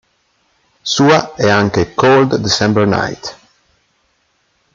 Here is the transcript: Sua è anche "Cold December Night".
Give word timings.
Sua 0.81 1.35
è 1.35 1.47
anche 1.47 1.93
"Cold 1.93 2.37
December 2.37 2.87
Night". 2.87 3.37